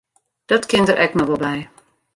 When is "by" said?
1.43-1.57